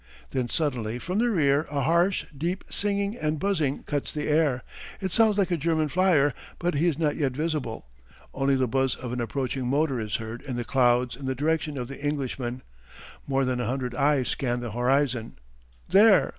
[0.31, 4.63] Then suddenly from the rear a harsh, deep singing and buzzing cuts the air.
[4.99, 6.33] It sounds like a German flyer.
[6.57, 7.85] But he is not yet visible.
[8.33, 11.77] Only the buzz of an approaching motor is heard in the clouds in the direction
[11.77, 12.63] of the Englishman.
[13.27, 15.37] More than a hundred eyes scanned the horizon.
[15.87, 16.29] There!